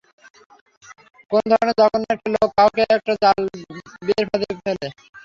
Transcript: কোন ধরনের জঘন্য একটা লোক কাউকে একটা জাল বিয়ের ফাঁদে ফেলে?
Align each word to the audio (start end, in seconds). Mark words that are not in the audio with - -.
কোন 1.31 1.43
ধরনের 1.51 1.77
জঘন্য 1.79 2.05
একটা 2.09 2.29
লোক 2.35 2.49
কাউকে 2.57 2.81
একটা 2.89 3.13
জাল 3.23 3.41
বিয়ের 4.05 4.25
ফাঁদে 4.29 4.49
ফেলে? 4.59 4.87